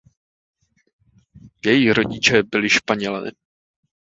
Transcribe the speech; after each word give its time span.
Její 1.65 1.91
rodiče 1.93 2.43
byli 2.43 2.69
Španělé. 2.69 3.31